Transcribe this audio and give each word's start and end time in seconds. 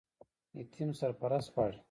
یتیم 0.59 0.89
سرپرست 0.99 1.49
غواړي 1.55 1.77